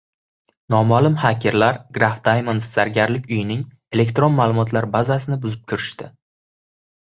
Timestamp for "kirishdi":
5.75-6.11